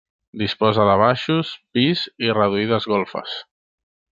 [0.41, 3.37] Disposa de baixos, pis i reduïdes golfes.